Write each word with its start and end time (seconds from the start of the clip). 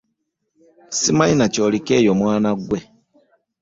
Ssimanyi 0.95 1.35
na 1.37 1.47
ky'oliko 1.53 1.91
eyo 1.99 2.11
mwana 2.19 2.49
ggwe. 2.59 2.79